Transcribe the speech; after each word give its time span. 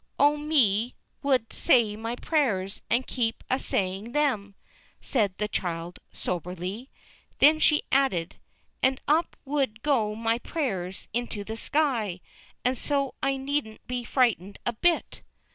"Oh, 0.17 0.35
me 0.35 0.95
would 1.21 1.53
say 1.53 1.95
my 1.95 2.15
prayers, 2.15 2.81
and 2.89 3.05
keep 3.05 3.43
a 3.51 3.59
sayin' 3.59 4.13
them," 4.13 4.55
said 4.99 5.37
the 5.37 5.47
child, 5.47 5.99
soberly, 6.11 6.89
then 7.37 7.59
she 7.59 7.83
added, 7.91 8.37
"and 8.81 8.99
up 9.07 9.35
would 9.45 9.83
go 9.83 10.15
my 10.15 10.39
prayers 10.39 11.07
into 11.13 11.43
the 11.43 11.55
sky, 11.55 12.19
and 12.65 12.79
so 12.79 13.13
I 13.21 13.37
needn't 13.37 13.85
be 13.85 14.03
frightened 14.03 14.57
a 14.65 14.73
bit." 14.73 15.21